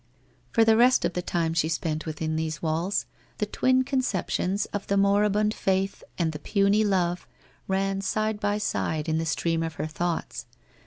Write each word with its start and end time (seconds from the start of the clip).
For 0.49 0.65
the 0.65 0.75
rest 0.77 1.05
of 1.05 1.13
the 1.13 1.21
time 1.21 1.53
she 1.53 1.69
spent 1.69 2.07
within 2.07 2.35
these 2.35 2.59
walls, 2.59 3.05
the 3.37 3.45
twin 3.45 3.83
conceptions 3.83 4.65
of 4.73 4.87
the 4.87 4.97
moribund 4.97 5.53
faith, 5.53 6.03
and 6.17 6.31
the 6.31 6.39
puny 6.39 6.83
love, 6.83 7.27
ran 7.67 8.01
side 8.01 8.39
by 8.39 8.57
side 8.57 9.07
in 9.07 9.19
the 9.19 9.27
stream 9.27 9.61
of 9.61 9.75
her 9.75 9.85
thoughts. 9.85 10.47